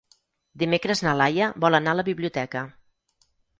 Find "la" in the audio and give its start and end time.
2.01-2.07